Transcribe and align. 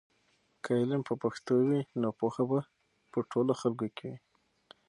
که 0.63 0.71
علم 0.81 1.01
په 1.09 1.13
پښتو 1.23 1.53
وي 1.67 1.81
نو 2.01 2.09
پوهه 2.19 2.43
به 2.49 2.59
په 3.11 3.19
ټولو 3.31 3.51
خلکو 3.61 3.87
کې 3.97 4.05
وي. 4.11 4.17